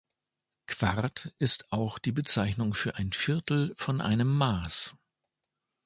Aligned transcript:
Quart 0.65 1.31
ist 1.37 1.71
auch 1.71 1.99
die 1.99 2.11
Bezeichnung 2.11 2.73
für 2.73 2.95
ein 2.95 3.11
Viertel 3.11 3.75
von 3.77 4.01
einem 4.01 4.35
Maß. 4.35 4.95